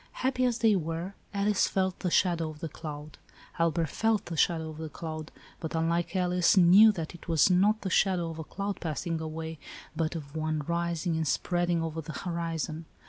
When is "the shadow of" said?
1.99-2.59, 4.25-4.79, 7.81-8.39